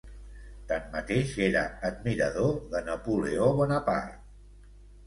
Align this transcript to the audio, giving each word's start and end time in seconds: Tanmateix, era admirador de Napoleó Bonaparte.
Tanmateix, 0.71 1.35
era 1.49 1.63
admirador 1.91 2.59
de 2.73 2.83
Napoleó 2.89 3.53
Bonaparte. 3.63 4.23